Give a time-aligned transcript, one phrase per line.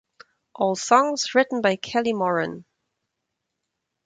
[0.55, 2.65] All songs written by Kelly Moran